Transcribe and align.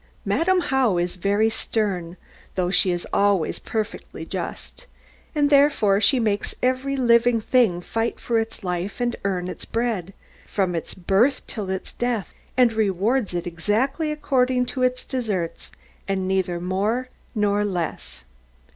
Madam 0.25 0.61
How 0.61 0.97
is 0.97 1.15
very 1.15 1.51
stern, 1.51 2.17
though 2.55 2.71
she 2.71 2.89
is 2.89 3.05
always 3.13 3.59
perfectly 3.59 4.25
just; 4.25 4.87
and 5.35 5.51
therefore 5.51 6.01
she 6.01 6.19
makes 6.19 6.55
every 6.63 6.95
living 6.97 7.39
thing 7.39 7.81
fight 7.81 8.19
for 8.19 8.39
its 8.39 8.63
life, 8.63 8.99
and 8.99 9.15
earn 9.23 9.47
its 9.47 9.63
bread, 9.63 10.15
from 10.47 10.73
its 10.73 10.95
birth 10.95 11.45
till 11.45 11.69
its 11.69 11.93
death; 11.93 12.33
and 12.57 12.73
rewards 12.73 13.35
it 13.35 13.45
exactly 13.45 14.11
according 14.11 14.65
to 14.65 14.81
its 14.81 15.05
deserts, 15.05 15.69
and 16.07 16.27
neither 16.27 16.59
more 16.59 17.09
nor 17.35 17.63
less. 17.63 18.23